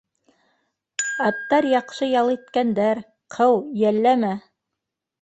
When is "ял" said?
2.15-2.33